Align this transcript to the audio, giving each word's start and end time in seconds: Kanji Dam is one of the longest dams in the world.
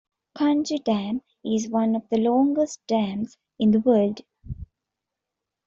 Kanji 0.35 0.79
Dam 0.83 1.21
is 1.45 1.69
one 1.69 1.95
of 1.95 2.09
the 2.09 2.17
longest 2.17 2.79
dams 2.87 3.37
in 3.59 3.69
the 3.69 3.79
world. 3.79 4.21